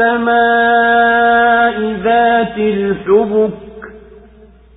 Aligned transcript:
والسماء 0.00 1.76
ذات 2.04 2.56
الحبك 2.58 3.52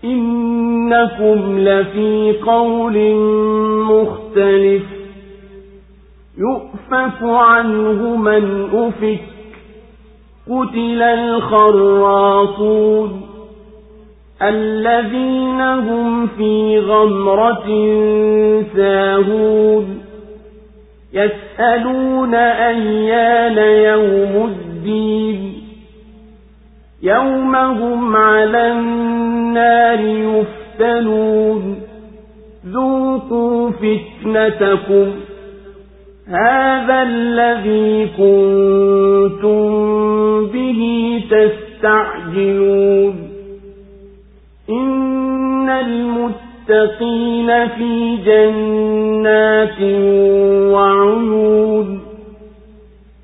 إنكم 0.03 1.59
لفي 1.59 2.35
قول 2.45 3.15
مختلف 3.85 4.83
يؤفك 6.37 7.23
عنه 7.23 8.15
من 8.15 8.69
أفك 8.73 9.19
قتل 10.49 11.01
الخراصون 11.01 12.53
الذين 14.41 15.61
هم 15.61 16.27
في 16.27 16.79
غمرة 16.79 17.67
ساهون 18.75 20.03
يسألون 21.13 22.35
أيان 22.35 23.57
يوم 23.57 24.45
الدين 24.45 24.62
يوم 27.03 27.55
هم 27.55 28.15
على 28.15 28.71
النار 28.71 29.99
يفتنون. 29.99 31.75
ذوقوا 32.67 33.71
فتنتكم. 33.71 35.11
هذا 36.27 37.03
الذي 37.03 38.05
كنتم 38.05 39.61
به 40.47 41.21
تستعجلون. 41.31 43.13
إن 44.69 45.69
المتقين 45.69 47.67
في 47.67 48.17
جنات 48.25 49.81
وعيون. 50.73 52.02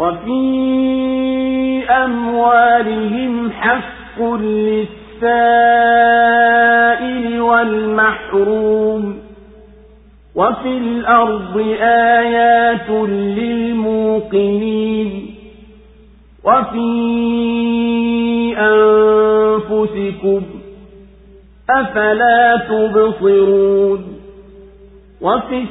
وفي 0.00 1.84
أموالهم 1.90 3.50
حق 3.50 4.22
للسائل 4.22 4.90
والمحروم 7.40 9.18
وفي 10.34 10.68
الأرض 10.78 11.58
آيات 11.80 12.90
للموقنين 13.38 15.10
وفي 16.44 16.90
أنفسكم 18.58 20.42
أفلا 21.70 22.56
تبصرون 22.56 24.20
وفي 25.20 25.64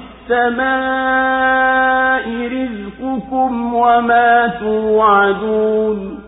رزقكم 2.48 3.74
وما 3.74 4.48
توعدون 4.60 6.20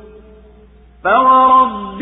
فورب 1.03 2.01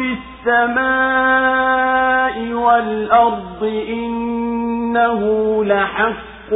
السماء 0.50 2.36
والأرض 2.54 3.64
إنه 3.90 5.22
لحق 5.66 6.54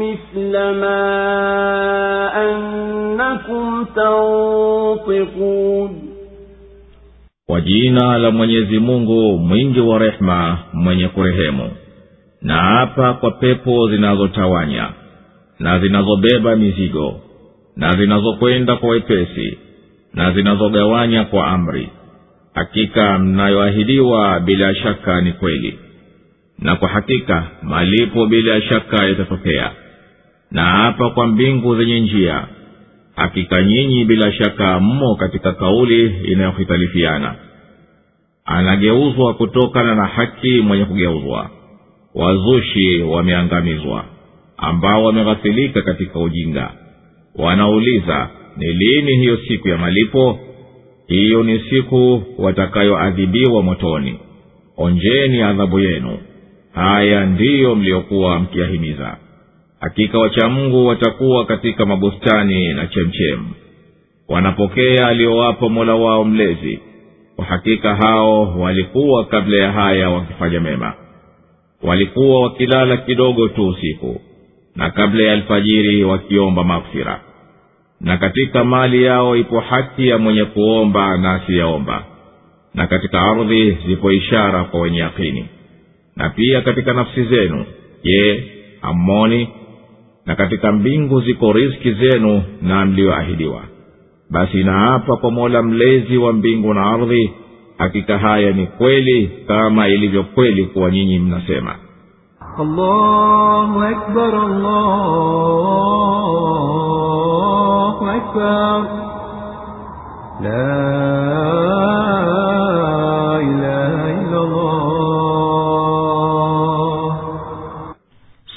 مثل 0.00 0.52
ما 0.52 1.00
أنكم 2.50 3.84
تنطقون. 3.84 5.90
Kwa 7.46 7.60
jina 7.60 8.18
la 8.18 8.30
mwenyezi 8.30 8.78
mungu 8.78 9.38
mwingi 9.38 9.80
wa 9.80 9.98
rehema 9.98 10.58
na 12.42 12.54
hapa 12.62 13.14
kwa 13.14 13.30
pepo 13.30 13.88
zinazotawanya 13.90 14.88
na 15.58 15.78
zinazobeba 15.78 16.56
mizigo 16.56 17.20
na 17.76 17.92
zinazokwenda 17.96 18.76
kwa 18.76 18.88
wepesi 18.88 19.58
na 20.14 20.32
zinazogawanya 20.32 21.24
kwa 21.24 21.46
amri. 21.46 21.88
Hakika 22.54 23.18
mnayoahidiwa 23.18 24.40
bila 24.40 24.74
shaka 24.74 25.20
ni 25.20 25.32
kweli. 25.32 25.78
Na 26.58 26.76
kwa 26.76 26.88
hakika 26.88 27.46
malipo 27.62 28.26
bila 28.26 28.62
shaka 28.62 29.04
yatatokea. 29.06 29.70
Na 30.50 30.64
hapa 30.64 31.10
kwa 31.10 31.26
mbingu 31.26 31.76
zenye 31.76 32.00
njia 32.00 32.44
hakika 33.16 33.62
nyinyi 33.62 34.04
bila 34.04 34.32
shaka 34.32 34.80
mmo 34.80 35.14
katika 35.16 35.52
kauli 35.52 36.06
inayohitalifiana. 36.24 37.34
Anageuzwa 38.44 39.34
kutokana 39.34 39.94
na 39.94 40.06
haki 40.06 40.60
mwenye 40.60 40.84
kugeuzwa 40.84 41.50
wazushi 42.14 43.02
wameangamizwa 43.02 44.04
ambao 44.56 45.04
wameghafilika 45.04 45.82
katika 45.82 46.18
ujinga. 46.20 46.70
Wanauliza 47.36 48.30
ni 48.56 48.72
lini 48.72 49.16
hiyo 49.16 49.36
siku 49.48 49.68
ya 49.68 49.78
malipo? 49.78 50.38
Hiyo 51.06 51.42
ni 51.42 51.58
siku 51.58 52.22
watakayoadhibiwa 52.38 53.62
motoni. 53.62 54.18
Onjeni 54.76 55.42
adhabu 55.42 55.80
yenu. 55.80 56.18
Haya 56.74 57.26
ndiyo 57.26 57.74
mliokuwa 57.74 58.40
mkiyahimiza. 58.40 59.16
Hakika 59.80 60.18
wachamngu 60.18 60.86
watakuwa 60.86 61.44
katika 61.46 61.86
mabustani 61.86 62.74
na 62.74 62.86
chemchemu 62.86 63.48
wanapokea 64.28 65.06
aliyowapa 65.08 65.68
mola 65.68 65.94
wao 65.94 66.24
mlezi. 66.24 66.80
Kwa 67.36 67.44
hakika 67.44 67.94
hao 67.96 68.58
walikuwa 68.58 69.24
kabla 69.24 69.56
ya 69.56 69.72
haya 69.72 70.10
wakifanya 70.10 70.60
mema 70.60 70.94
walikuwa 71.82 72.42
wakilala 72.42 72.96
kidogo 72.96 73.48
tu 73.48 73.68
usiku 73.68 74.20
na 74.76 74.90
kabla 74.90 75.22
ya 75.24 75.32
alfajiri 75.32 76.04
wakiomba 76.04 76.64
maghfira. 76.64 77.20
Na 78.00 78.16
katika 78.16 78.64
mali 78.64 79.02
yao 79.04 79.36
ipo 79.36 79.60
haki 79.60 80.08
ya 80.08 80.18
mwenye 80.18 80.44
kuomba 80.44 81.16
na 81.18 81.32
asiyeomba 81.34 82.04
na 82.74 82.86
katika 82.86 83.20
ardhi 83.20 83.78
zipo 83.86 84.12
ishara 84.12 84.64
kwa 84.64 84.80
wenye 84.80 84.98
yakini. 84.98 85.46
Na 86.16 86.30
pia 86.30 86.60
katika 86.60 86.92
nafsi 86.92 87.24
zenu 87.24 87.64
je 88.04 88.44
hammoni 88.80 89.48
na 90.26 90.34
katika 90.34 90.72
mbingu 90.72 91.20
ziko 91.20 91.52
riski 91.52 91.92
zenu 91.92 92.42
na 92.62 92.86
mliyoahidiwa 92.86 93.62
basi 94.30 94.64
naapa 94.64 95.16
kwa 95.16 95.30
mola 95.30 95.62
mlezi 95.62 96.16
wa 96.16 96.32
mbingu 96.32 96.74
na 96.74 96.82
ardhi 96.86 97.32
hakika 97.80 98.18
haya 98.18 98.52
ni 98.52 98.66
kweli 98.66 99.30
kama 99.46 99.88
ilivyo 99.88 100.22
kweli 100.24 100.64
kuwa 100.64 100.90
nyinyi 100.90 101.18
mnasema 101.18 101.74
allahu 102.58 103.80
akbar, 103.82 104.34
allahu 104.34 104.86
akbar. 108.06 108.86
La. 110.42 110.90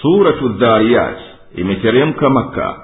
Suratu 0.01 0.49
Dhariyat 0.49 1.17
imeteremka 1.55 2.29
Makka. 2.29 2.75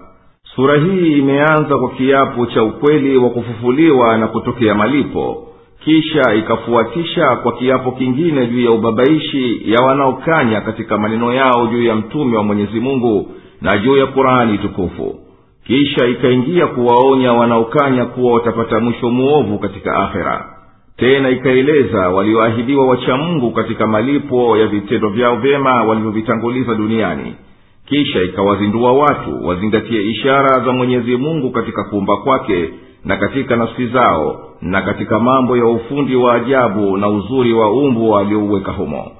Sura 0.55 0.77
hii 0.79 1.17
imeanza 1.17 1.77
kwa 1.77 1.89
kiapo 1.89 2.45
cha 2.45 2.63
ukweli 2.63 3.17
wa 3.17 3.29
kufufuliwa 3.29 4.17
na 4.17 4.27
kutokea 4.27 4.75
malipo 4.75 5.48
kisha 5.83 6.33
ikafuatisha 6.33 7.35
kwa 7.35 7.51
kiapo 7.51 7.91
kingine 7.91 8.47
juu 8.47 8.61
ya 8.65 8.71
ubabaishi 8.71 9.71
ya 9.71 9.85
wanaokanya 9.85 10.61
katika 10.61 10.97
maneno 10.97 11.33
yao 11.33 11.67
juu 11.67 11.83
ya 11.83 11.95
mtume 11.95 12.37
wa 12.37 12.43
mwenyezi 12.43 12.79
mungu 12.79 13.31
na 13.61 13.77
juu 13.77 13.97
ya 13.97 14.05
qurani 14.07 14.57
tukufu. 14.57 15.15
Kisha 15.67 16.05
ikaingia 16.07 16.67
kuwaonya 16.67 17.33
wanaokanya 17.33 18.05
kuwa 18.05 18.33
watapata 18.33 18.79
mwisho 18.79 19.09
mwovu 19.09 19.59
katika 19.59 19.95
akhera. 19.95 20.45
Tena 20.97 21.29
ikaeleza 21.29 22.09
walioahidiwa 22.09 22.87
wachamungu 22.87 23.51
katika 23.51 23.87
malipo 23.87 24.57
ya 24.57 24.67
vitendo 24.67 25.09
vyao 25.09 25.35
vyema 25.35 25.83
walivyovitanguliza 25.83 26.75
duniani. 26.75 27.35
Kisha 27.85 28.21
ikawazindua 28.23 28.91
watu 28.93 29.47
wazingatie 29.47 30.01
ishara 30.01 30.59
za 30.59 30.71
mwenyezi 30.71 31.17
mungu 31.17 31.51
katika 31.51 31.83
kuumba 31.83 32.17
kwake 32.17 32.69
na 33.05 33.17
katika 33.17 33.55
nafsi 33.55 33.87
zao 33.87 34.39
na 34.61 34.81
katika 34.81 35.19
mambo 35.19 35.57
ya 35.57 35.65
ufundi 35.65 36.15
wa 36.15 36.33
ajabu 36.33 36.97
na 36.97 37.07
uzuri 37.09 37.53
wa 37.53 37.71
umbu 37.71 38.17
aliouweka 38.17 38.71
humo. 38.71 39.11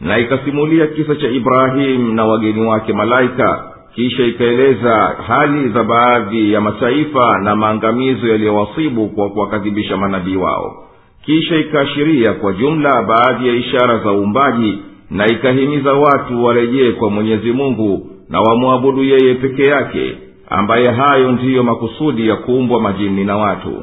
Na 0.00 0.18
ikasimulia 0.18 0.86
kisa 0.86 1.14
cha 1.16 1.28
ibrahimu 1.28 2.14
na 2.14 2.24
wageni 2.24 2.66
wake 2.66 2.92
malaika 2.92 3.64
kisha 3.94 4.24
ikaeleza 4.26 5.16
hali 5.26 5.68
za 5.68 5.84
baadhi 5.84 6.52
ya 6.52 6.60
mataifa 6.60 7.38
na 7.42 7.56
maangamizo 7.56 8.28
yaliyowasibu 8.28 9.08
kwa 9.08 9.30
kuwakadhibisha 9.30 9.96
manabii 9.96 10.36
wao. 10.36 10.84
Kisha 11.24 11.56
ikaashiria 11.56 12.32
kwa 12.32 12.52
jumla 12.52 13.02
baadhi 13.02 13.48
ya 13.48 13.54
ishara 13.54 13.98
za 13.98 14.12
uumbaji 14.12 14.78
na 15.10 15.26
ikahimiza 15.26 15.92
watu 15.92 16.44
warejee 16.44 16.90
kwa 16.92 17.10
mwenyezi 17.10 17.52
mungu 17.52 18.06
na 18.28 18.40
wamwabudu 18.40 19.02
yeye 19.04 19.34
peke 19.34 19.66
yake 19.66 20.14
ambaye 20.50 20.88
hayo 20.90 21.32
ndiyo 21.32 21.62
makusudi 21.62 22.28
ya 22.28 22.36
kuumbwa 22.36 22.80
majini 22.80 23.24
na 23.24 23.36
watu. 23.36 23.82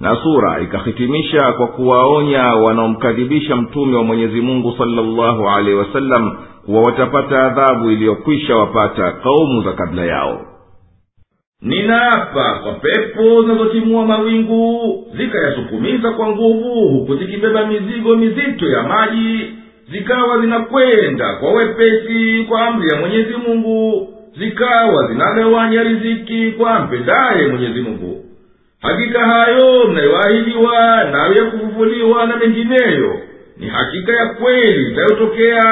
Na 0.00 0.16
sura 0.22 0.60
ikahitimisha 0.60 1.52
kwa 1.52 1.66
kuwaonya 1.66 2.42
wanaomkadhibisha 2.42 3.56
mtume 3.56 3.96
wa 3.96 4.04
mwenyezi 4.04 4.40
mungu 4.40 4.74
salllahu 4.78 5.48
alehi 5.48 5.76
wasallam 5.76 6.36
kuwa 6.66 6.82
watapata 6.82 7.42
adhabu 7.44 7.90
iliyokwisha 7.90 8.56
wapata 8.56 9.12
kaumu 9.12 9.62
za 9.62 9.72
kabla 9.72 10.04
yao. 10.04 10.40
Ninaapa 11.62 12.60
kwa 12.62 12.72
pepo 12.72 13.42
zinazotimua 13.42 14.06
mawingu 14.06 14.78
zikayasukumiza 15.16 16.10
kwa 16.12 16.28
nguvu 16.28 16.88
huku 16.88 17.16
zikibeba 17.16 17.66
mizigo 17.66 18.16
mizito 18.16 18.66
ya 18.68 18.82
maji 18.82 19.40
zikawa 19.92 20.40
zinakwenda 20.40 21.34
kwa 21.40 21.52
wepesi 21.52 22.44
kwa 22.48 22.66
amri 22.66 22.88
ya 22.88 23.00
mwenyezi 23.00 23.34
mungu 23.46 24.08
zikawa 24.38 25.06
zinagawanya 25.08 25.82
riziki 25.82 26.50
kwa 26.52 26.80
mpendaye 26.80 27.46
mwenyezi 27.46 27.80
mungu. 27.80 28.24
Hakika 28.82 29.26
hayo 29.26 29.84
mnayoahidiwa 29.88 31.04
nayo 31.04 31.34
ya 31.34 31.44
kufufuliwa 31.50 32.26
na 32.26 32.36
mengineyo. 32.36 33.20
Ni 33.56 33.68
hakika 33.68 34.12
ya 34.12 34.26
kweli 34.26 34.92
itayotokea 34.92 35.62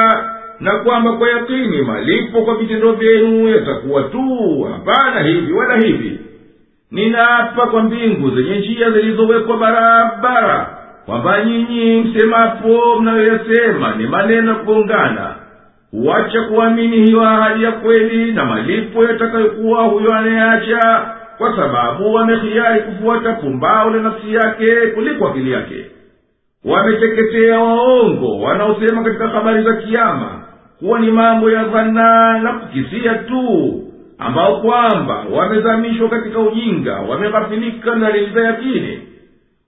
na 0.60 0.76
kwamba 0.76 1.12
kwa 1.12 1.28
yakini 1.30 1.82
malipo 1.82 2.42
kwa 2.42 2.54
vitendo 2.56 2.92
vyenu 2.92 3.48
yatakuwa 3.48 4.02
tu 4.02 4.28
hapana 4.72 5.20
hivi 5.22 5.52
wala 5.52 5.76
hivi. 5.76 6.18
Ninaapa 6.90 7.66
kwa 7.66 7.82
mbingu 7.82 8.30
zenye 8.30 8.58
njia 8.58 8.90
zilizowekwa 8.90 9.56
barabara 9.56 10.76
kwamba 11.06 11.44
nyinyi 11.44 12.00
msemapo 12.00 13.00
mnayoyasema 13.00 13.94
ni 13.94 14.06
maneno 14.06 14.48
ya 14.48 14.54
kugongana 14.54 15.34
huacha 15.90 16.42
kuamini 16.42 16.96
hiyo 16.96 17.22
ahadi 17.22 17.64
ya 17.64 17.72
kweli 17.72 18.32
na 18.32 18.44
malipo 18.44 19.04
yatakayokuwa 19.04 19.82
huyo 19.84 20.14
anayeacha 20.14 21.06
kwa 21.38 21.56
sababu 21.56 22.14
wamehiari 22.14 22.80
kufuata 22.80 23.32
pumbao 23.32 23.90
la 23.90 24.02
nafsi 24.02 24.34
yake 24.34 24.86
kuliko 24.86 25.28
akili 25.28 25.52
yake. 25.52 25.86
Wameteketea 26.64 27.60
waongo 27.60 28.40
wanaosema 28.40 29.02
katika 29.04 29.28
habari 29.28 29.62
za 29.62 29.76
kiama 29.76 30.42
kuwa 30.78 30.98
ni 31.00 31.10
mambo 31.10 31.50
ya 31.50 31.64
dhana 31.64 32.38
na 32.38 32.52
kukisia 32.52 33.14
tu 33.14 33.74
ambao 34.18 34.60
kwamba 34.60 35.24
wamezamishwa 35.32 36.08
katika 36.08 36.38
ujinga 36.38 36.94
wameghafilika 36.96 37.94
na 37.94 38.06
dalili 38.12 38.40
yakini 38.44 38.98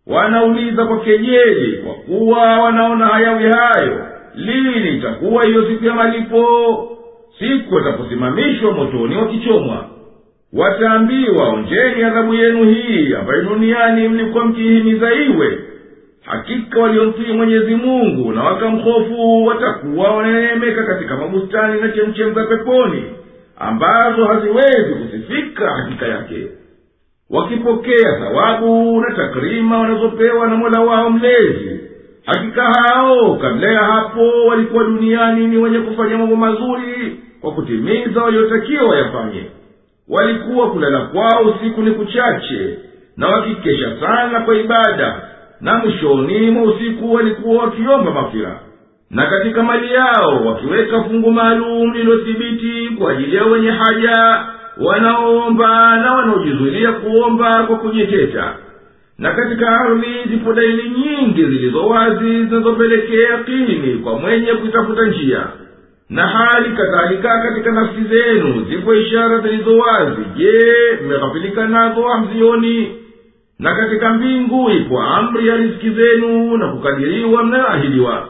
wanauliza 0.06 0.84
kwa 0.86 1.00
kejeli 1.00 1.76
kwa 1.76 1.94
kuwa 1.94 2.58
wanaona 2.58 3.06
hayawi 3.06 3.44
hayo 3.44 4.06
lini 4.34 4.98
itakuwa 4.98 5.44
hiyo 5.44 5.66
siku 5.68 5.84
ya 5.84 5.94
malipo? 5.94 6.44
Siku 7.38 7.74
wataposimamishwa 7.74 8.72
motoni 8.72 9.16
wakichomwa 9.16 9.86
wataambiwa 10.52 11.48
onjeni 11.48 12.02
adhabu 12.04 12.34
yenu 12.34 12.64
hii 12.64 13.14
ambayo 13.14 13.42
duniani 13.42 14.08
mlikuwa 14.08 14.44
mkihimiza 14.44 15.14
iwe. 15.14 15.58
Hakika 16.24 16.80
waliomtii 16.80 17.32
mwenyezi 17.32 17.74
mungu 17.74 18.32
na 18.32 18.42
wakamhofu 18.44 19.44
watakuwa 19.46 20.10
wananeemeka 20.16 20.82
katika 20.82 21.16
mabustani 21.16 21.80
na 21.80 21.88
chemchem 21.88 22.34
za 22.34 22.44
peponi 22.44 23.04
ambazo 23.58 24.24
haziwezi 24.24 24.94
kusifika 25.02 25.70
hakika 25.70 26.06
yake. 26.06 26.46
Wakipokea 27.30 28.18
thawabu 28.18 29.00
na 29.00 29.16
takrima 29.16 29.78
wanazopewa 29.78 30.46
na 30.46 30.56
mola 30.56 30.80
wao 30.80 31.10
mlezi 31.10 31.80
hakika 32.26 32.62
hao 32.62 33.36
kabla 33.36 33.68
ya 33.72 33.84
hapo 33.84 34.46
walikuwa 34.46 34.84
duniani 34.84 35.46
ni 35.46 35.56
wenye 35.56 35.78
kufanya 35.78 36.18
mambo 36.18 36.36
mazuri 36.36 37.16
kwa 37.40 37.52
kutimiza 37.52 38.22
waliotakiwa 38.22 38.88
wayafanye 38.88 39.44
walikuwa 40.08 40.70
kulala 40.70 41.00
kwao 41.00 41.42
usiku 41.44 41.82
ni 41.82 41.90
kuchache 41.90 42.78
na 43.16 43.28
wakikesha 43.28 44.00
sana 44.00 44.40
kwa 44.40 44.54
ibada 44.56 45.20
na 45.60 45.78
mwishoni 45.78 46.50
mwa 46.50 46.62
usiku 46.62 47.12
walikuwa 47.14 47.64
wakiomba 47.64 48.10
mafira 48.10 48.60
na 49.10 49.26
katika 49.26 49.62
mali 49.62 49.92
yao 49.94 50.44
wakiweka 50.46 51.02
fungu 51.02 51.30
maalum 51.30 51.92
lililothibiti 51.92 52.88
kwa 52.98 53.12
ajili 53.12 53.36
ya 53.36 53.44
wenye 53.44 53.70
haja 53.70 54.44
wanaoomba 54.80 55.96
na 55.96 56.12
wanaojizuilia 56.14 56.92
kuomba 56.92 57.62
kwa 57.62 57.76
kujiteta 57.78 58.54
na 59.22 59.30
katika 59.34 59.68
ardhi 59.80 60.28
zipo 60.30 60.52
dalili 60.52 60.90
nyingi 60.90 61.44
zilizo 61.44 61.86
wazi 61.86 62.44
zinazopelekea 62.44 63.30
yakini 63.30 63.98
kwa 63.98 64.18
mwenye 64.18 64.52
kuitafuta 64.54 65.06
njia. 65.06 65.46
Na 66.10 66.26
hali 66.26 66.76
kadhalika 66.76 67.40
katika 67.42 67.70
nafsi 67.72 68.00
zenu 68.04 68.64
zipo 68.70 68.94
ishara 68.94 69.38
zilizo 69.38 69.76
wazi. 69.78 70.22
Je 70.36 70.52
mmeghafilika 71.04 71.66
nazo 71.68 72.02
hamzioni? 72.02 72.88
Na 73.58 73.74
katika 73.74 74.12
mbingu 74.12 74.70
ipo 74.70 75.02
amri 75.02 75.48
ya 75.48 75.56
riziki 75.56 75.90
zenu 75.90 76.56
na 76.56 76.68
kukadiriwa 76.68 77.44
mnayoahidiwa. 77.44 78.28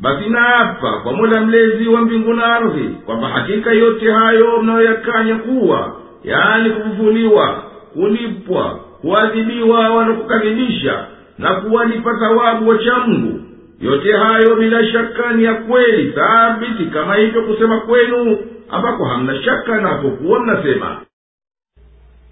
Basi 0.00 0.28
naapa 0.30 1.00
kwa 1.02 1.12
mola 1.12 1.40
mlezi 1.40 1.88
wa 1.88 2.00
mbingu 2.00 2.34
na 2.34 2.44
ardhi 2.56 2.88
kwamba 3.06 3.28
hakika 3.28 3.72
yote 3.72 4.12
hayo 4.12 4.62
mnayoyakanya 4.62 5.36
kuwa 5.36 5.96
yaani 6.24 6.70
kufufuliwa 6.70 7.62
kulipwa 7.92 8.80
kuadhibiwa 9.01 9.89
wanakukadhibisha 9.89 11.05
na 11.37 11.53
kuwalipa 11.55 12.13
thawabu 12.19 12.69
wachamngu 12.69 13.39
yote 13.81 14.13
hayo 14.13 14.55
bila 14.55 14.85
shaka 14.87 15.33
ni 15.33 15.43
ya 15.43 15.53
kweli 15.53 16.11
thabiti 16.11 16.85
kama 16.85 17.15
hivyo 17.15 17.41
kusema 17.43 17.79
kwenu 17.79 18.37
ambako 18.69 19.05
hamna 19.05 19.41
shaka 19.43 19.81
napokuwa 19.81 20.39
mnasema 20.39 20.97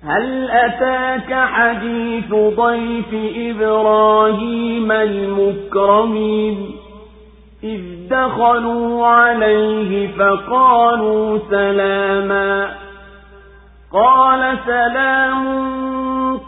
هل 0.07 0.49
أتاك 0.51 1.33
حديث 1.33 2.29
ضيف 2.33 3.13
إبراهيم 3.37 4.91
المكرمين 4.91 6.75
إذ 7.63 7.81
دخلوا 8.09 9.07
عليه 9.07 10.07
فقالوا 10.17 11.39
سلاما 11.49 12.69
قال 13.93 14.57
سلام 14.65 15.45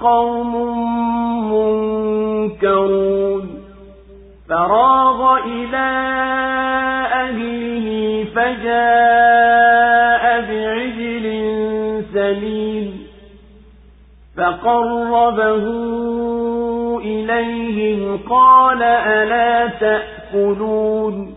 قوم 0.02 0.52
منكرون 2.52 3.62
فراغ 4.48 5.38
إلى 5.46 5.88
أهله 7.12 8.24
فجاء 8.34 10.40
بعجل 10.40 11.26
سليم 12.14 13.02
فقربه 14.36 15.64
إليهم 17.04 18.18
قال 18.30 18.82
ألا 18.82 19.66
تأكلون 19.66 21.34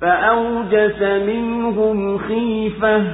فأوجس 0.00 1.02
منهم 1.02 2.18
خيفة 2.18 3.04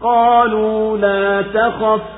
قالوا 0.00 0.98
لا 0.98 1.42
تخف 1.42 2.17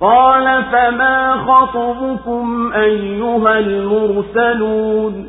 قال 0.00 0.64
فما 0.72 1.36
خطبكم 1.46 2.72
أيها 2.72 3.58
المرسلون 3.58 5.28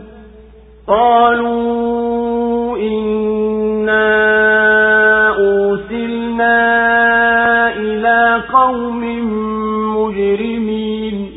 قالوا 0.88 2.78
إنا 2.78 4.08
أرسلنا 5.30 6.58
إلى 7.76 8.42
قوم 8.54 9.02
مجرمين 9.98 11.32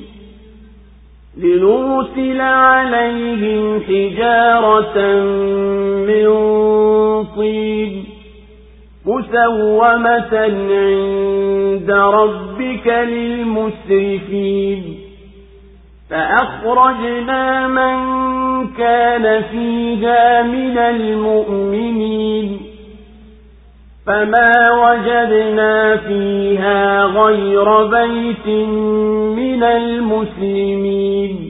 لنرسل 1.38 2.40
عليهم 2.40 3.80
حجارة 3.80 4.98
من 6.06 6.26
طين 7.36 8.09
مسومة 9.10 10.38
عند 10.38 11.90
ربك 11.90 12.86
للمسرفين. 13.08 14.82
فأخرجنا 16.10 17.68
من 17.68 17.96
كان 18.78 19.42
فيها 19.42 20.42
من 20.42 20.78
المؤمنين. 20.78 22.60
فما 24.06 24.52
وجدنا 24.72 25.96
فيها 25.96 27.04
غير 27.04 27.84
بيت 27.84 28.46
من 29.36 29.62
المسلمين. 29.62 31.49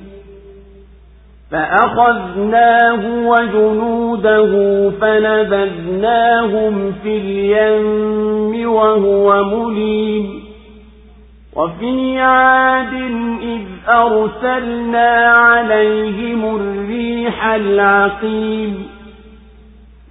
فأخذناه 1.51 3.27
وجنوده 3.27 4.51
فنبذناهم 5.01 6.93
في 7.03 7.17
اليم 7.17 8.71
وهو 8.71 9.43
مليم. 9.43 10.43
وفي 11.55 12.19
عاد 12.19 12.93
إذ 13.41 13.61
أرسلنا 13.95 15.33
عليهم 15.37 16.55
الريح 16.55 17.45
العقيم. 17.45 18.87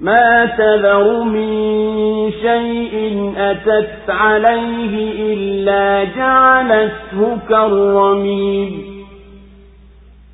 ما 0.00 0.46
تذر 0.58 1.22
من 1.22 1.50
شيء 2.30 3.32
أتت 3.36 4.10
عليه 4.10 5.12
إلا 5.34 6.04
جعلته 6.16 7.38
كالرميم. 7.48 8.89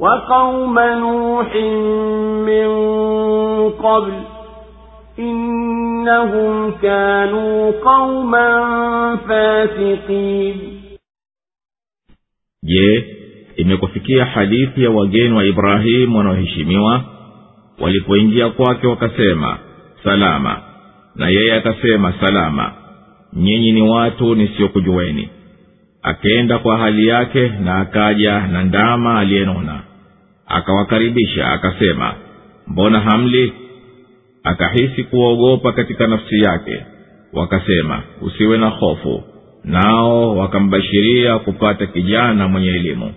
وقوم 0.00 0.78
نوح 0.78 1.54
من 2.46 2.68
قبل 3.70 4.12
إنهم 5.18 6.70
كانوا 6.82 7.70
قوما 7.84 8.50
فاسقين 9.28 10.56
je 12.62 13.04
imekufikia 13.56 14.24
hadithi 14.24 14.82
ya 14.84 14.90
wageni 14.90 15.34
wa 15.34 15.44
ibrahimu 15.44 16.18
wanaoheshimiwa 16.18 17.04
walipoingia 17.80 18.48
kwake 18.48 18.86
wakasema 18.86 19.58
salama 20.04 20.60
na 21.14 21.28
yeye 21.28 21.54
akasema 21.54 22.12
salama 22.20 22.72
nyinyi 23.32 23.72
ni 23.72 23.82
watu 23.82 24.34
nisiokujueni 24.34 25.28
akenda 26.02 26.58
kwa 26.58 26.78
hali 26.78 27.06
yake 27.08 27.48
na 27.48 27.78
akaja 27.78 28.40
na 28.46 28.62
ndama 28.64 29.18
aliyenona 29.18 29.80
akawakaribisha 30.47 31.47
akasema 31.51 32.13
mbona 32.67 32.99
hamli? 32.99 33.53
Akahisi 34.43 35.03
kuogopa 35.03 35.71
katika 35.71 36.07
nafsi 36.07 36.39
yake. 36.39 36.83
Wakasema 37.33 38.03
usiwe 38.21 38.57
na 38.57 38.67
hofu. 38.69 39.23
Nao 39.63 40.37
wakambashiria 40.37 41.39
kupata 41.39 41.85
kijana 41.85 42.47
mwenye 42.47 42.69
elimu. 42.69 43.13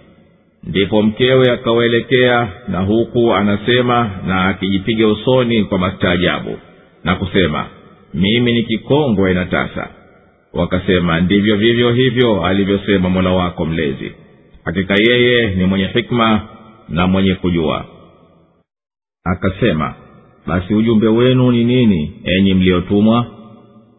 Ndipo 0.65 1.03
mkewe 1.03 1.51
akawaelekea 1.51 2.49
na 2.69 2.79
huku 2.81 3.35
anasema 3.35 4.11
na 4.27 4.45
akijipiga 4.45 5.09
usoni 5.09 5.65
kwa 5.65 5.79
mastaajabu 5.79 6.59
na 7.05 7.15
kusema 7.15 7.67
mimi 8.15 8.53
ni 8.53 8.63
kikongwe 8.63 9.35
na 9.35 9.45
tasa. 9.45 9.89
Wakasema 10.53 11.21
ndivyo 11.21 11.57
vivyo 11.57 11.93
hivyo 11.93 12.45
alivyosema 12.45 13.09
mola 13.11 13.31
wako 13.31 13.65
mlezi. 13.67 14.13
Hakika 14.65 14.95
yeye 15.09 15.47
ni 15.55 15.65
mwenye 15.65 15.87
hikma 15.87 16.41
na 16.89 17.07
mwenye 17.07 17.35
kujua. 17.35 17.85
Akasema 19.25 19.95
basi 20.47 20.75
ujumbe 20.75 21.09
wenu 21.09 21.53
ni 21.53 21.65
nini 21.65 22.13
enyi 22.25 22.55
mliotumwa? 22.55 23.27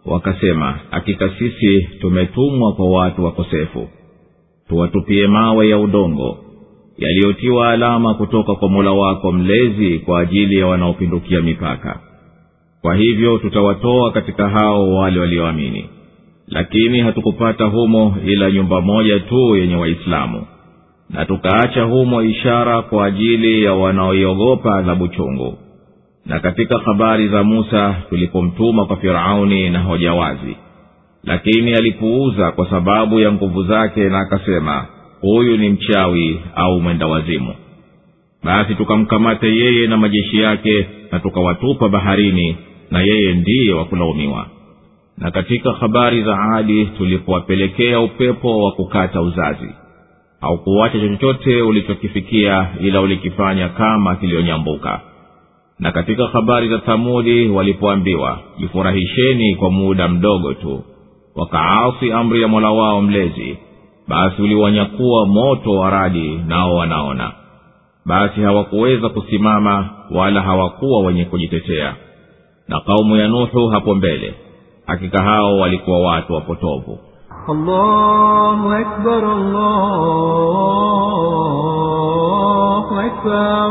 Wakasema 0.06 0.80
hakika 0.92 1.30
sisi 1.40 1.82
tumetumwa 2.02 2.74
kwa 2.74 2.90
watu 2.90 3.24
wakosefu. 3.26 3.88
Tuwatupie 4.68 5.28
mawe 5.28 5.70
ya 5.70 5.78
udongo 5.80 6.38
yaliyotiwa 6.98 7.72
alama 7.72 8.14
kutoka 8.14 8.56
kwa 8.56 8.70
mola 8.70 8.92
wako 8.92 9.32
mlezi 9.32 10.00
kwa 10.00 10.20
ajili 10.20 10.58
ya 10.58 10.68
wanaopindukia 10.68 11.42
mipaka. 11.42 12.00
Kwa 12.82 12.96
hivyo 12.96 13.38
tutawatoa 13.38 14.12
katika 14.12 14.50
hao 14.50 14.94
wale 14.94 15.20
walioamini. 15.20 15.90
Lakini 16.48 17.00
hatukupata 17.00 17.66
humo 17.66 18.18
ila 18.26 18.52
nyumba 18.52 18.82
moja 18.82 19.20
tu 19.20 19.56
yenye 19.56 19.76
waislamu 19.76 20.48
na 21.10 21.26
tukaacha 21.26 21.84
humo 21.84 22.22
ishara 22.24 22.82
kwa 22.82 23.06
ajili 23.06 23.64
ya 23.64 23.74
wanaoiogopa 23.74 24.76
adhabu 24.76 25.08
chungu. 25.08 25.58
Na 26.26 26.40
katika 26.40 26.78
habari 26.80 27.28
za 27.28 27.44
musa 27.44 27.96
tulipomtuma 28.10 28.86
kwa 28.86 28.98
firauni 28.98 29.70
na 29.70 29.80
hoja 29.80 30.14
wazi. 30.14 30.58
Lakini 31.24 31.74
alipuuza 31.74 32.52
kwa 32.52 32.70
sababu 32.70 33.20
ya 33.20 33.32
nguvu 33.32 33.64
zake 33.64 34.10
na 34.10 34.20
akasema 34.20 34.86
huyu 35.22 35.58
ni 35.58 35.70
mchawi 35.70 36.40
au 36.56 36.82
mwenda 36.82 37.08
wazimu. 37.08 37.54
Basi 38.44 38.76
tukamkamata 38.76 39.48
yeye 39.48 39.88
na 39.88 39.98
majeshi 39.98 40.38
yake 40.42 40.88
na 41.12 41.20
tukawatupa 41.20 41.90
baharini 41.90 42.58
na 42.92 43.02
yeye 43.02 43.34
ndiye 43.34 43.74
wa 43.74 43.86
kulaumiwa. 43.86 44.46
Na 45.18 45.32
katika 45.32 45.72
habari 45.72 46.24
za 46.24 46.38
adi 46.56 46.86
tulipowapelekea 46.86 48.00
upepo 48.00 48.64
wa 48.64 48.72
kukata 48.72 49.22
uzazi 49.22 49.70
haukuwacha 50.46 51.00
chochote 51.00 51.62
ulichokifikia 51.62 52.68
ila 52.82 53.02
ulikifanya 53.02 53.70
kama 53.70 54.16
kiliyonyambuka 54.16 55.02
na 55.80 55.92
katika 55.92 56.28
habari 56.28 56.70
za 56.70 56.78
thamudi 56.78 57.48
walipoambiwa 57.48 58.40
jifurahisheni 58.60 59.56
kwa 59.56 59.72
muda 59.72 60.08
mdogo 60.08 60.54
tu 60.54 60.84
wakaasi 61.36 62.12
amri 62.12 62.42
ya 62.42 62.48
mola 62.48 62.70
wao 62.72 63.02
mlezi 63.02 63.58
basi 64.08 64.42
uliwanyakuwa 64.42 65.26
moto 65.26 65.72
wa 65.72 65.90
radi 65.90 66.40
nao 66.48 66.76
wanaona. 66.76 67.32
Basi 68.06 68.42
hawakuweza 68.42 69.10
kusimama 69.10 69.90
wala 70.12 70.42
hawakuwa 70.42 71.00
wenye 71.02 71.26
kujitetea. 71.26 71.96
Na 72.68 72.80
kaumu 72.80 73.18
ya 73.18 73.28
nuhu 73.28 73.68
hapo 73.68 73.96
mbele 73.96 74.34
hakika 74.86 75.22
hao 75.22 75.58
walikuwa 75.58 76.00
watu 76.00 76.34
wapotovu 76.34 77.00
الله 77.49 78.81
أكبر 78.81 79.33
الله 81.71 82.87
أكبر 83.07 83.69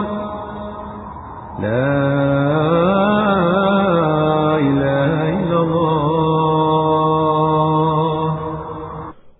لا 1.61 1.99
إله 4.59 5.13
إلا 5.39 5.59
الله 5.61 6.09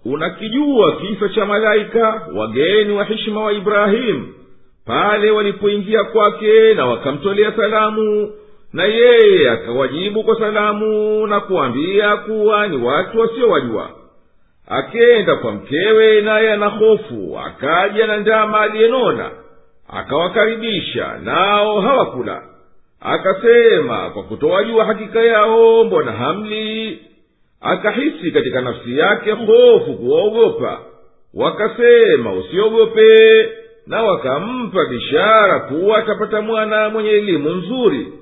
unakijua 0.06 0.92
la 0.92 1.46
malaika 1.46 2.22
wageni 2.36 2.94
wa 2.94 3.04
heshima 3.04 3.44
wa 3.44 3.52
ibrahimu 3.54 4.28
pale 4.86 5.32
walipoingia 5.32 6.04
kwake 6.04 6.74
na 6.74 6.86
wakamtolea 6.86 7.52
salamu 7.52 8.32
na 8.74 8.84
yeye 8.84 9.50
akawajibu 9.52 10.24
kwa 10.24 10.40
salamu 10.40 11.28
na 11.28 11.40
kuambia 11.40 12.18
kuwa 12.18 12.68
ni 12.68 12.78
watu 12.78 13.20
wasiowajua 13.20 13.90
akenda 14.69 15.37
kwa 15.37 15.53
mkewe 15.53 16.21
naye 16.21 16.53
ana 16.53 16.67
hofu 16.67 17.39
akaja 17.47 18.07
na 18.07 18.17
ndama 18.17 18.61
aliyenona 18.61 19.31
akawakaribisha 19.89 21.19
nao 21.25 21.81
hawakula. 21.81 22.43
Akasema 23.01 24.11
kwa 24.11 24.23
kutowajua 24.23 24.85
hakika 24.85 25.21
yao 25.23 25.85
mbona 25.85 26.13
hamli? 26.13 26.99
Akahisi 27.61 28.31
katika 28.33 28.61
nafsi 28.61 28.99
yake 28.99 29.31
hofu 29.33 29.95
kuwaogopa. 29.95 30.81
Wakasema 31.35 32.33
usiogope 32.33 33.49
na 33.87 34.03
wakampa 34.03 34.85
bishara 34.85 35.59
kuwa 35.61 35.99
atapata 35.99 36.41
mwana 36.41 36.91
mwenye 36.91 37.11
elimu 37.11 37.51
nzuri. 37.51 38.13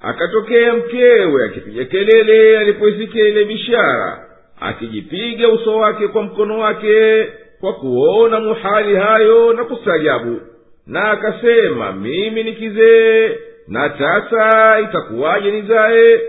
Akatokea 0.00 0.74
mkewe 0.74 1.44
akipiga 1.44 1.84
kelele 1.84 2.58
alipoisikia 2.58 3.28
ile 3.28 3.44
bishara 3.44 4.25
akijipiga 4.60 5.48
uso 5.48 5.76
wake 5.76 6.08
kwa 6.08 6.22
mkono 6.22 6.58
wake 6.58 7.26
kwa 7.60 7.72
kuona 7.72 8.40
muhali 8.40 8.96
hayo 8.96 9.52
na 9.52 9.64
kustaajabu 9.64 10.40
na 10.86 11.10
akasema 11.10 11.92
mimi 11.92 12.42
ni 12.42 12.52
kizee 12.52 13.30
na 13.68 13.88
tasa 13.88 14.80
itakuwaje 14.80 15.50
nizaye 15.50 16.20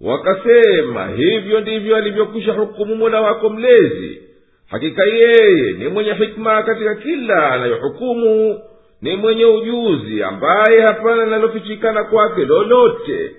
wakasema 0.00 1.08
hivyo 1.08 1.60
ndivyo 1.60 1.96
alivyokwisha 1.96 2.52
hukumu 2.52 2.96
mola 2.96 3.20
wako 3.20 3.50
mlezi. 3.50 4.22
Hakika 4.70 5.04
yeye 5.04 5.72
ni 5.72 5.88
mwenye 5.88 6.12
hikma 6.12 6.62
katika 6.62 6.94
kila 6.94 7.50
anayohukumu 7.52 8.60
ni 9.02 9.16
mwenye 9.16 9.44
ujuzi 9.44 10.22
ambaye 10.22 10.80
hapana 10.80 11.24
linalofichikana 11.24 12.04
kwake 12.04 12.44
lolote 12.44 13.30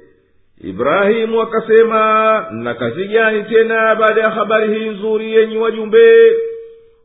ibrahimu 0.61 1.41
akasema 1.41 2.45
mna 2.51 2.73
kazi 2.73 3.07
gani 3.07 3.43
tena 3.43 3.95
baada 3.95 4.21
ya 4.21 4.29
habari 4.29 4.79
hii 4.79 4.89
nzuri 4.89 5.33
yenyi 5.33 5.57
wajumbe? 5.57 6.31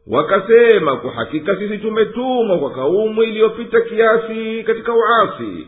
Wakasema 0.07 0.97
kwa 0.97 1.11
hakika 1.13 1.57
sisi 1.57 1.79
tumetumwa 1.79 2.59
kwa 2.59 2.71
kaumu 2.71 3.23
iliyopita 3.23 3.81
kiasi 3.81 4.63
katika 4.67 4.93
uasi 4.95 5.67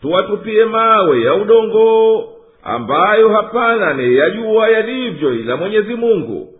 tuwatupie 0.00 0.64
mawe 0.64 1.22
ya 1.22 1.34
udongo 1.34 2.24
ambayo 2.62 3.28
hapana 3.28 3.88
anayeyajua 3.88 4.68
yalivyo 4.68 5.34
ila 5.34 5.56
mwenyezi 5.56 5.94
mungu. 5.94 6.52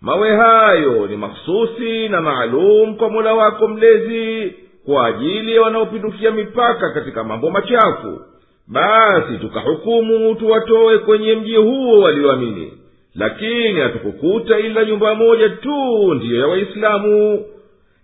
Mawe 0.00 0.36
hayo 0.36 1.06
ni 1.06 1.16
mahsusi 1.16 2.08
na 2.08 2.20
maalum 2.20 2.96
kwa 2.96 3.10
mola 3.10 3.34
wako 3.34 3.68
mlezi 3.68 4.54
kwa 4.86 5.06
ajili 5.06 5.54
ya 5.54 5.62
wanaopindukia 5.62 6.30
mipaka 6.30 6.90
katika 6.90 7.24
mambo 7.24 7.50
machafu 7.50 8.20
basi 8.68 9.38
tukahukumu 9.40 10.34
tuwatoe 10.34 10.98
kwenye 10.98 11.34
mji 11.34 11.56
huo 11.56 12.00
walioamini. 12.00 12.72
Lakini 13.14 13.80
hatukukuta 13.80 14.58
ila 14.58 14.84
nyumba 14.84 15.14
moja 15.14 15.48
tu 15.48 16.14
ndiyo 16.14 16.40
ya 16.40 16.46
waislamu. 16.46 17.44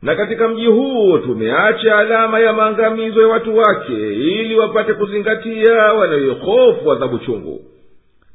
Na 0.03 0.15
katika 0.15 0.49
mji 0.49 0.67
huo 0.67 1.19
tumeacha 1.19 1.99
alama 1.99 2.39
ya 2.41 2.53
maangamizo 2.53 3.21
ya 3.23 3.29
watu 3.29 3.57
wake 3.57 3.93
ili 4.13 4.59
wapate 4.59 4.93
kuzingatia 4.95 5.73
wanayohofu 5.75 6.93
adhabu 6.93 7.19
chungu. 7.19 7.61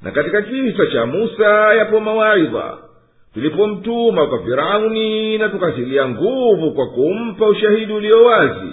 Na 0.01 0.11
katika 0.11 0.41
kisa 0.41 0.87
cha 0.87 1.05
musa 1.05 1.73
yapo 1.73 1.99
mawaidha. 1.99 2.77
Tulipomtuma 3.33 4.27
kwa 4.27 4.43
firauni 4.43 5.37
na 5.37 5.49
tukatilia 5.49 6.09
nguvu 6.09 6.71
kwa 6.71 6.87
kumpa 6.87 7.47
ushahidi 7.47 7.93
ulio 7.93 8.23
wazi 8.23 8.69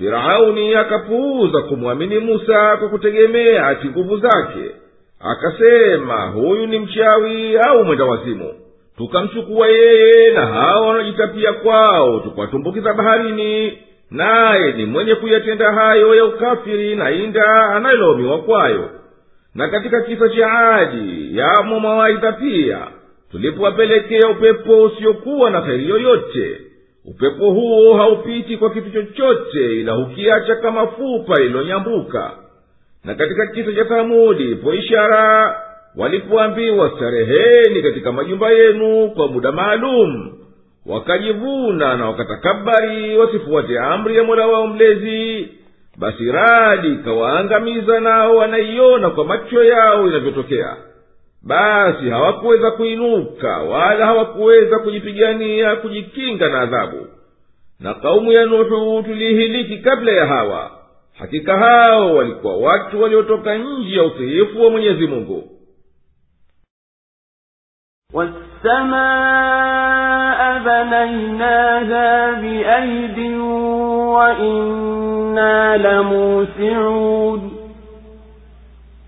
firauni 0.00 0.74
akapuuza 0.74 1.62
kumwamini 1.62 2.18
musa 2.18 2.76
kwa 2.76 2.88
kutegemea 2.88 3.66
ati 3.66 3.88
nguvu 3.88 4.16
zake. 4.18 4.70
Akasema 5.20 6.26
huyu 6.26 6.66
ni 6.66 6.78
mchawi 6.78 7.56
au 7.58 7.84
mwenda 7.84 8.04
wazimu? 8.04 8.52
Tukamchukua 8.96 9.68
yeye 9.68 10.30
na 10.32 10.46
hawa 10.46 10.86
wanajitapia 10.88 11.52
kwao 11.52 12.20
tukawatumbukiza 12.20 12.92
baharini. 12.94 13.78
Naye 14.10 14.72
ni 14.72 14.84
mwenye 14.86 15.14
kuyatenda 15.14 15.72
hayo 15.72 16.14
ya 16.14 16.24
ukafiri 16.24 16.94
na 16.96 17.10
inda 17.10 17.44
anayelaumiwa 17.74 18.38
kwayo. 18.38 18.90
Na 19.54 19.68
katika 19.68 20.00
kisa 20.00 20.28
cha 20.28 20.52
adi 20.52 21.38
yamo 21.38 21.80
mawaidha 21.80 22.32
pia 22.32 22.78
tulipowapelekea 23.30 24.28
upepo 24.28 24.82
usiokuwa 24.82 25.50
na 25.50 25.60
heri 25.60 25.88
yoyote 25.88 26.60
upepo 27.10 27.50
huo 27.50 27.94
haupiti 27.96 28.56
kwa 28.56 28.70
kitu 28.70 28.90
chochote 28.90 29.80
ila 29.80 29.92
hukiacha 29.92 30.56
kama 30.56 30.86
fupa 30.86 31.38
lililonyambuka 31.38 32.30
na 33.04 33.14
katika 33.14 33.46
kisa 33.46 33.72
cha 33.72 33.84
thamudi 33.84 34.50
ipo 34.50 34.74
ishara 34.74 35.56
walipoambiwa 35.96 36.90
stareheni 36.96 37.82
katika 37.82 38.12
majumba 38.12 38.50
yenu 38.50 39.10
kwa 39.10 39.28
muda 39.28 39.52
maalum. 39.52 40.32
Wakajivuna 40.86 41.96
na 41.96 42.06
wakatakabari 42.06 43.18
wasifuate 43.18 43.78
amri 43.78 44.16
ya 44.16 44.24
mola 44.24 44.46
wao 44.46 44.66
mlezi. 44.66 45.48
Basi 45.96 46.32
radi 46.32 46.88
ikawaangamiza 46.88 48.00
nao 48.00 48.36
wanaiona 48.36 49.10
kwa 49.10 49.24
macho 49.24 49.64
yao 49.64 50.06
inavyotokea 50.08 50.76
basi 51.43 52.09
hawakuweza 52.09 52.71
kuinuka 52.71 53.57
wala 53.57 54.05
hawakuweza 54.05 54.79
kujipigania 54.79 55.75
kujikinga 55.75 56.49
na 56.49 56.61
adhabu 56.61 57.07
na 57.79 57.93
kaumu 57.93 58.31
ya 58.31 58.45
nuhu 58.45 59.03
tuliihiliki 59.03 59.77
kabla 59.77 60.11
ya 60.11 60.25
hawa 60.25 60.71
hakika 61.19 61.57
hao 61.57 62.15
walikuwa 62.15 62.57
watu 62.57 63.01
waliotoka 63.01 63.57
nji 63.57 63.95
ya 63.97 64.03
utiifu 64.03 64.61
wa 64.63 64.69
mwenyezi 64.69 65.07
mungu 65.07 65.51
والسماء 69.25 70.59
بنيناها 70.59 72.31
بأيد 72.31 73.19
وإنا 74.15 75.77
لموسعون 75.77 77.48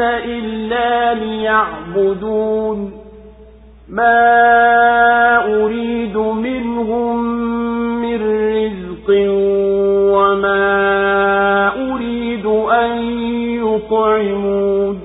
إلا 0.00 1.14
ليعبدون 1.14 2.92
ما 3.88 5.64
أريد 5.64 6.16
منهم 6.16 7.24
من 8.02 8.20
رزق 8.56 9.08
وما 10.14 10.58
أريد 11.92 12.46
أن 12.46 12.90
يطعمون 13.64 15.00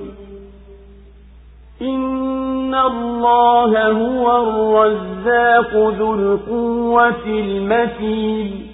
إن 1.82 2.74
الله 2.74 3.88
هو 3.88 4.42
الرزاق 4.42 5.94
ذو 5.98 6.14
القوة 6.14 7.26
المتين 7.26 8.73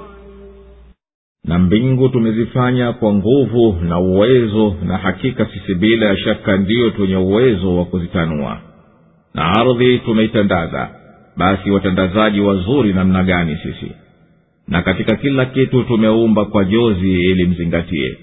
na 1.45 1.59
mbingu 1.59 2.09
tumezifanya 2.09 2.93
kwa 2.93 3.13
nguvu 3.13 3.77
na 3.87 3.99
uwezo 3.99 4.75
na 4.85 4.97
hakika 4.97 5.45
sisi 5.45 5.75
bila 5.75 6.05
ya 6.05 6.17
shaka 6.17 6.57
ndiyo 6.57 6.89
twenye 6.89 7.15
uwezo 7.15 7.77
wa 7.77 7.85
kuzitanua. 7.85 8.61
Na 9.33 9.43
ardhi 9.45 9.99
tumeitandaza 9.99 10.89
basi 11.37 11.71
watandazaji 11.71 12.39
wazuri 12.41 12.93
namna 12.93 13.23
gani 13.23 13.57
sisi? 13.63 13.91
Na 14.67 14.81
katika 14.81 15.15
kila 15.15 15.45
kitu 15.45 15.83
tumeumba 15.83 16.45
kwa 16.45 16.65
jozi 16.65 17.11
ili 17.11 17.45
mzingatie. 17.45 18.17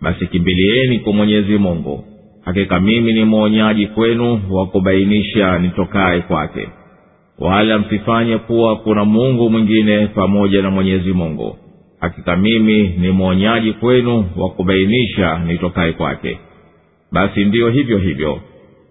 Basi 0.00 0.26
kimbilieni 0.26 0.98
kwa 0.98 1.12
mwenyezi 1.12 1.58
mungu. 1.58 2.04
Hakika 2.44 2.80
mimi 2.80 3.12
ni 3.12 3.24
mwonyaji 3.24 3.86
kwenu 3.86 4.40
wa 4.50 4.66
kubainisha 4.66 5.58
nitokaye 5.58 6.20
kwake. 6.20 6.68
Wala 7.38 7.78
msifanye 7.78 8.38
kuwa 8.38 8.76
kuna 8.76 9.04
mungu 9.04 9.50
mwingine 9.50 10.06
pamoja 10.06 10.62
na 10.62 10.70
mwenyezi 10.70 11.12
mungu 11.12 11.56
hakika 12.00 12.36
mimi 12.36 12.88
ni 12.88 13.10
mwonyaji 13.10 13.72
kwenu 13.72 14.30
wa 14.36 14.50
kubainisha 14.50 15.38
nitokaye 15.38 15.92
kwake. 15.92 16.38
Basi 17.12 17.44
ndiyo 17.44 17.68
hivyo 17.70 17.98
hivyo. 17.98 18.40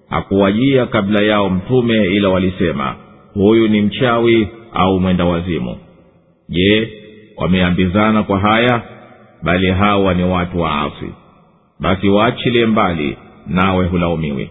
Hakuwajia 0.09 0.85
kabla 0.85 1.23
yao 1.23 1.49
mtume 1.49 2.05
ila 2.05 2.29
walisema 2.29 2.95
huyu 3.33 3.67
ni 3.67 3.81
mchawi 3.81 4.47
au 4.73 4.99
mwenda 4.99 5.25
wazimu. 5.25 5.77
Je 6.49 6.89
wameambizana 7.37 8.23
kwa 8.23 8.39
haya? 8.39 8.81
Bali 9.43 9.67
hawa 9.71 10.13
ni 10.13 10.23
watu 10.23 10.59
waasi 10.59 11.05
basi 11.79 12.09
waachilie 12.09 12.65
mbali 12.65 13.17
nawe 13.47 13.85
hulaumiwi. 13.87 14.49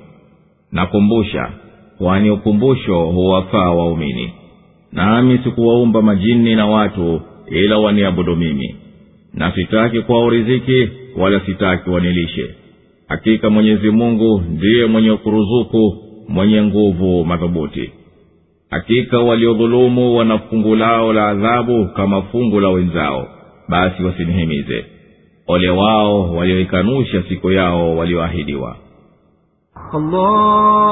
Nakumbusha 0.72 1.50
kwani 1.98 2.30
ukumbusho 2.30 3.00
huwafaa 3.04 3.70
waumini. 3.70 4.32
Nami 4.92 5.38
sikuwaumba 5.44 6.02
majini 6.02 6.54
na 6.54 6.66
watu 6.66 7.20
ila 7.50 7.78
waniabudu 7.78 8.36
mimi. 8.36 8.76
Na 9.34 9.52
sitaki 9.52 10.00
kwao 10.00 10.30
riziki 10.30 10.88
wala 11.16 11.40
sitaki 11.40 11.90
wanilishe. 11.90 12.54
Hakika 13.08 13.50
mwenyezi 13.50 13.90
mungu 13.90 14.42
ndiye 14.50 14.86
mwenye 14.86 15.16
kuruzuku 15.16 15.94
mwenye 16.28 16.62
nguvu 16.62 17.24
madhubuti. 17.24 17.90
Hakika 18.70 19.18
waliodhulumu 19.18 20.16
wana 20.16 20.38
fungu 20.38 20.76
lao 20.76 21.12
la 21.12 21.28
adhabu 21.28 21.86
kama 21.88 22.22
fungu 22.22 22.60
la 22.60 22.68
wenzao 22.68 23.28
basi 23.68 24.02
wasinihimize. 24.02 24.84
Ole 25.46 25.70
wao 25.70 26.34
walioikanusha 26.34 27.22
siku 27.28 27.52
yao 27.52 27.96
walioahidiwa. 27.96 28.76
Allahu 29.92 30.86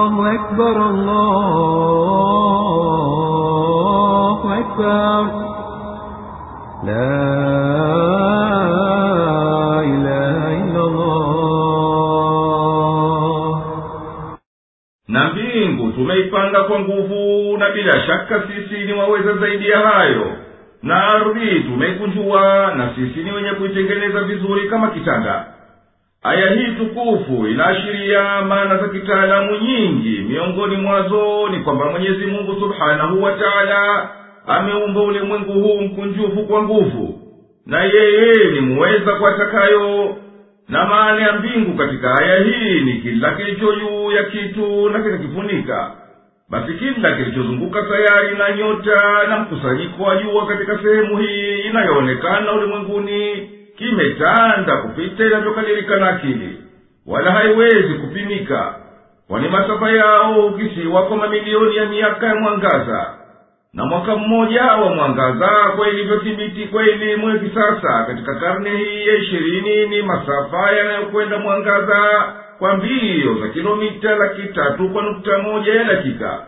na 15.08 15.28
mbingu 15.32 15.92
tumeipanga 15.92 16.60
kwa 16.64 16.80
nguvu 16.80 17.56
na 17.58 17.70
bila 17.70 18.00
shaka 18.06 18.42
sisi 18.42 18.84
ni 18.84 18.92
waweza 18.92 19.32
zaidi 19.34 19.68
ya 19.68 19.78
hayo. 19.78 20.26
Na 20.82 21.04
ardhi 21.08 21.60
tumeikunjua 21.60 22.72
na 22.76 22.90
sisi 22.94 23.20
ni 23.24 23.32
wenye 23.32 23.50
kuitengeneza 23.50 24.20
vizuri 24.20 24.68
kama 24.68 24.90
kitanda. 24.90 25.46
Aya 26.22 26.50
hii 26.50 26.66
tukufu 26.72 27.46
inaashiria 27.46 28.42
maana 28.42 28.76
za 28.76 28.88
kitaalamu 28.88 29.56
nyingi. 29.58 30.18
Miongoni 30.28 30.76
mwazo 30.76 31.48
ni 31.48 31.60
kwamba 31.60 31.90
mwenyezi 31.90 32.26
mungu 32.26 32.60
subhanahu 32.60 33.22
wa 33.22 33.32
taala 33.32 34.08
ameumba 34.46 35.02
ulimwengu 35.02 35.52
huu 35.52 35.80
mkunjufu 35.80 36.42
kwa 36.46 36.62
nguvu 36.62 37.20
na 37.66 37.84
yeye 37.84 38.50
ni 38.52 38.60
muweza 38.60 39.14
kwa 39.14 39.32
takayo 39.32 40.16
na 40.68 40.84
maana 40.86 41.22
ya 41.26 41.32
mbingu 41.32 41.78
katika 41.78 42.14
aya 42.18 42.44
hii 42.44 42.80
ni 42.80 42.92
kila 42.92 43.30
kilicho 43.34 43.72
juu 43.76 44.12
ya 44.12 44.24
kitu 44.24 44.90
na 44.90 45.00
kikakifunika 45.02 45.90
basi 46.50 46.72
kila 46.72 47.16
kilichozunguka 47.16 47.84
sayari 47.88 48.36
na 48.38 48.56
nyota 48.56 49.26
na 49.28 49.38
mkusanyiko 49.38 50.02
wa 50.02 50.16
jua 50.16 50.46
katika 50.46 50.78
sehemu 50.78 51.18
hii 51.18 51.58
inayoonekana 51.60 52.52
ulimwenguni 52.52 53.48
kimetanda 53.78 54.76
kupita 54.76 55.26
inavyokadirika 55.26 55.96
na 55.96 56.08
akili 56.08 56.56
wala 57.06 57.30
haiwezi 57.32 57.94
kupimika 57.94 58.74
kwani 59.28 59.48
masafa 59.48 59.90
yao 59.90 60.32
hukisiwa 60.42 61.02
kwa 61.06 61.16
mamilioni 61.16 61.76
ya 61.76 61.86
miaka 61.86 62.26
ya 62.26 62.34
mwangaza 62.34 63.14
na 63.74 63.84
mwaka 63.84 64.16
mmoja 64.16 64.62
wa 64.62 64.94
mwangaza 64.94 65.48
kwa 65.76 65.88
ilivyothibiti 65.88 66.64
kwa 66.66 66.82
elimu 66.82 67.28
ya 67.30 67.38
kisasa 67.38 68.04
katika 68.06 68.34
karne 68.34 68.70
hii 68.76 69.06
ya 69.08 69.14
ishirini 69.14 69.86
ni 69.86 70.02
masafa 70.02 70.70
yanayokwenda 70.72 71.38
mwangaza 71.38 72.32
kwa 72.58 72.76
mbio 72.76 73.34
za 73.40 73.48
kilomita 73.48 74.16
laki 74.16 74.42
tatu 74.42 74.88
kwa 74.88 75.02
nukta 75.02 75.38
moja 75.38 75.74
ya 75.74 75.84
dakika. 75.84 76.46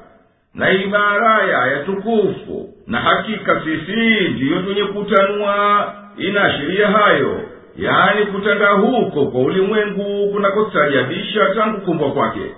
Na 0.55 0.71
ibara 0.73 1.43
ya 1.43 1.63
aya 1.63 1.79
tukufu 1.85 2.69
na 2.87 2.99
hakika 3.01 3.61
sisi 3.65 4.29
ndiyo 4.29 4.63
twenye 4.63 4.85
kutanua 4.85 5.93
inaashiria 6.19 6.89
hayo. 6.89 7.41
Yaani 7.77 8.27
kutanda 8.27 8.71
huko 8.71 9.27
kwa 9.27 9.41
ulimwengu 9.41 10.33
kunakostajabisha 10.33 11.47
tangu 11.55 11.81
kumbwa 11.81 12.13
kwake 12.13 12.55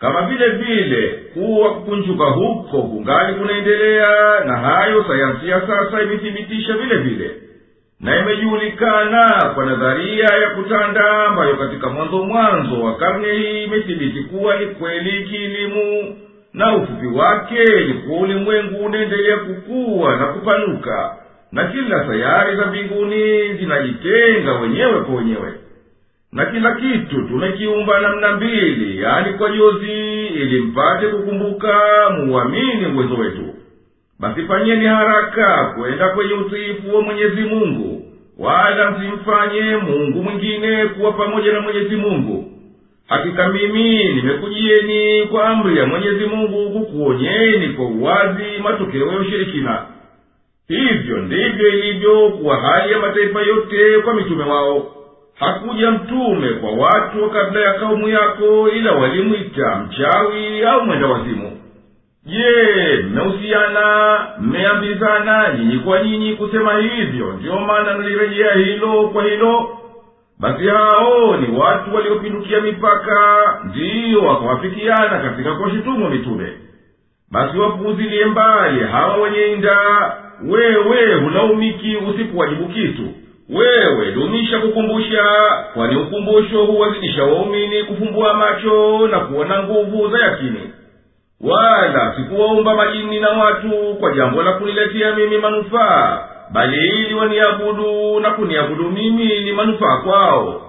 kama 0.00 0.22
vile 0.26 0.48
vile 0.48 1.08
kuwa 1.34 1.74
kukunjuka 1.74 2.24
huko 2.24 2.82
kungali 2.82 3.34
kunaendelea 3.34 4.40
na 4.44 4.56
hayo 4.56 5.04
sayansi 5.08 5.48
ya 5.48 5.60
sasa 5.60 6.02
imethibitisha 6.02 6.72
vile 6.76 6.96
vile. 6.96 7.30
Na 8.00 8.18
imejulikana 8.20 9.50
kwa 9.54 9.66
nadharia 9.66 10.24
ya 10.42 10.50
kutanda 10.50 11.26
ambayo 11.26 11.56
katika 11.56 11.88
mwanzo 11.88 12.18
mwanzo 12.24 12.82
wa 12.82 12.96
karne 12.96 13.32
hii 13.32 13.64
imethibiti 13.64 14.22
kuwa 14.22 14.56
ni 14.56 14.66
kweli 14.66 15.24
kielimu 15.24 16.16
na 16.54 16.76
ufupi 16.76 17.06
wake 17.06 17.64
ni 17.86 17.94
kuwa 17.94 18.20
ulimwengu 18.20 18.84
unaendelea 18.84 19.36
kukuwa 19.36 20.16
na 20.16 20.26
kupanuka 20.26 21.16
na 21.52 21.64
kila 21.64 22.06
sayari 22.06 22.56
za 22.56 22.66
mbinguni 22.66 23.54
zinajitenga 23.54 24.52
wenyewe 24.52 25.00
kwa 25.00 25.14
wenyewe 25.14 25.52
na 26.32 26.46
kila 26.46 26.74
kitu 26.74 27.22
tumekiumba 27.22 28.00
namna 28.00 28.32
mbili 28.36 29.02
yani 29.02 29.32
kwa 29.38 29.50
jozi 29.50 30.26
ili 30.26 30.60
mpate 30.60 31.06
kukumbuka 31.06 31.74
muamini 32.10 32.86
uwezo 32.96 33.14
wetu. 33.14 33.54
Basi 34.20 34.42
fanyeni 34.42 34.86
haraka 34.86 35.74
kwenda 35.78 36.08
kwenye 36.08 36.32
utiifu 36.34 36.96
wa 36.96 37.02
mwenyezi 37.02 37.40
mungu 37.42 38.02
wala 38.38 38.90
msimfanye 38.90 39.76
mungu 39.76 40.22
mwingine 40.22 40.86
kuwa 40.86 41.12
pamoja 41.12 41.52
na 41.52 41.60
mwenyezi 41.60 41.96
mungu. 41.96 42.52
Hakika 43.08 43.48
mimi 43.48 44.04
nimekujieni 44.14 45.26
kwa 45.26 45.48
amri 45.48 45.78
ya 45.78 45.86
mwenyezi 45.86 46.24
mungu 46.26 46.70
kukuonyeni 46.70 47.68
kwa 47.68 47.86
uwazi 47.86 48.42
matokeo 48.62 49.12
ya 49.12 49.18
ushirikina. 49.18 49.82
Hivyo 50.68 51.16
ndivyo 51.16 51.68
ilivyo 51.68 52.30
kuwa 52.30 52.56
hali 52.60 52.92
ya 52.92 52.98
mataifa 52.98 53.40
yote 53.42 53.98
kwa 54.04 54.14
mitume 54.14 54.44
wao 54.44 54.97
hakuja 55.38 55.90
mtume 55.90 56.48
kwa 56.48 56.70
watu 56.72 57.30
kabla 57.30 57.60
ya 57.60 57.72
kaumu 57.74 58.08
yako 58.08 58.68
ila 58.68 58.92
walimwita 58.92 59.74
mchawi 59.76 60.62
au 60.64 60.86
mwenda 60.86 61.06
wazimu. 61.06 61.60
Je 62.26 63.02
mmehusiana 63.10 64.18
mmeambizana 64.40 65.54
nyinyi 65.58 65.78
kwa 65.78 66.02
nyinyi 66.02 66.34
kusema 66.36 66.78
hivyo? 66.78 67.32
Ndiyo 67.32 67.58
maana 67.60 67.94
nalirejea 67.94 68.52
hilo 68.52 69.08
kwa 69.08 69.24
hilo. 69.24 69.78
Basi 70.40 70.66
hao 70.68 71.36
ni 71.36 71.58
watu 71.58 71.94
waliopindukia 71.94 72.60
mipaka 72.60 73.16
ndiyo 73.64 74.20
wakawafikiana 74.20 75.18
katika 75.18 75.54
kuwashutumu 75.54 76.08
mitume. 76.10 76.52
Basi 77.32 77.58
wapuuzilie 77.58 78.24
mbali 78.24 78.80
hawa 78.80 79.16
wenye 79.16 79.46
inda 79.52 79.78
wewe 80.48 81.14
hulaumiki 81.14 81.96
usipowajibu 81.96 82.68
kitu 82.68 83.02
wewe 83.48 84.12
dumisha 84.12 84.58
kukumbusha 84.58 85.22
kwani 85.74 85.96
ukumbusho 85.96 86.64
huwazidisha 86.64 87.24
waumini 87.24 87.82
kufumbua 87.82 88.34
macho 88.34 89.08
na 89.08 89.20
kuona 89.20 89.62
nguvu 89.62 90.08
za 90.08 90.18
yakini. 90.18 90.60
Wala 91.40 92.14
sikuwaumba 92.16 92.74
majini 92.74 93.20
na 93.20 93.28
watu 93.28 93.70
kwa 94.00 94.12
jambo 94.12 94.42
la 94.42 94.52
kuniletea 94.52 95.14
mimi 95.16 95.38
manufaa 95.38 96.28
bali 96.52 96.76
ili 96.88 97.14
waniabudu 97.14 98.20
na 98.20 98.30
kuniabudu 98.30 98.90
mimi 98.90 99.40
ni 99.40 99.52
manufaa 99.52 99.96
kwao. 99.96 100.62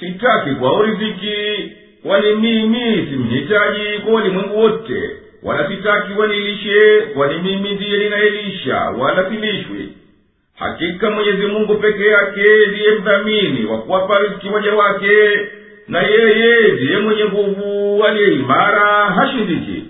Sitaki 0.00 0.50
kwao 0.54 0.82
riziki 0.82 1.72
kwani 2.02 2.34
mimi 2.34 3.06
simhitaji 3.10 3.98
kwa 4.04 4.14
walimwengu 4.14 4.58
wote 4.60 5.10
wala 5.42 5.68
sitaki 5.68 6.12
wanilishe 6.12 7.00
kwani 7.14 7.38
mimi 7.38 7.70
ndiye 7.74 7.98
ninayelisha 7.98 8.76
wala 8.98 9.30
silishwi 9.30 9.88
hakika 10.58 11.10
mwenyezi 11.10 11.46
mungu 11.46 11.74
peke 11.74 12.04
yake 12.06 12.42
ndiye 12.70 12.90
mdhamini 13.00 13.64
wa 13.66 13.78
kuwapa 13.78 14.18
riziki 14.18 14.48
waja 14.48 14.74
wake 14.74 15.40
na 15.88 16.02
yeye 16.02 16.72
ndiye 16.72 16.98
mwenye 16.98 17.24
nguvu 17.24 18.04
aliye 18.04 18.34
imara 18.34 19.04
hashindiki. 19.04 19.84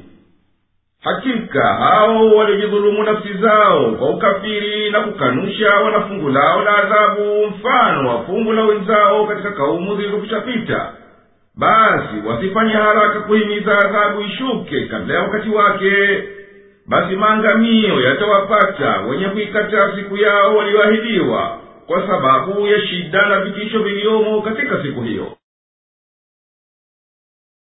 Hakika 1.03 1.63
hao 1.75 2.29
waliojidhulumu 2.37 3.03
nafsi 3.03 3.33
zao 3.35 3.93
kwa 3.93 4.11
ukafiri 4.11 4.91
na 4.91 5.01
kukanusha 5.01 5.71
wanafungu 5.71 6.29
lao 6.29 6.63
la 6.65 6.77
adhabu 6.77 7.47
mfano 7.47 8.09
wa 8.09 8.23
fungu 8.25 8.53
la 8.53 8.65
wenzao 8.65 9.27
katika 9.27 9.53
kaumu 9.53 9.97
zilizopitapita 9.97 10.93
basi 11.59 12.27
wasifanye 12.27 12.73
haraka 12.73 13.21
kuhimiza 13.21 13.79
adhabu 13.79 14.21
ishuke 14.21 14.85
kabla 14.85 15.15
ya 15.15 15.21
wakati 15.23 15.49
wake 15.49 16.23
basi 16.87 17.17
maangamio 17.17 18.01
yatawapata 18.01 19.01
wenye 19.01 19.25
kuikataa 19.29 19.93
siku 19.97 20.17
yao 20.17 20.57
walioahidiwa 20.57 21.59
kwa 21.87 22.07
sababu 22.07 22.67
ya 22.67 22.81
shida 22.87 23.27
na 23.29 23.41
vitisho 23.41 23.83
viliomo 23.83 24.43
katika 24.43 24.83
siku 24.83 25.03
hiyo 25.03 25.27